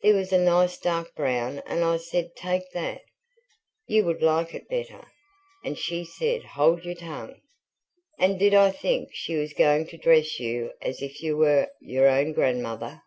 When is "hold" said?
6.44-6.84